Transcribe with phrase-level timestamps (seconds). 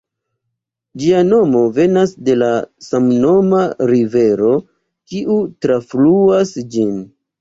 [1.01, 2.49] Ĝia nomo venas de la
[2.85, 3.61] samnoma
[3.93, 4.55] rivero,
[5.13, 6.95] kiu trafluas ĝin.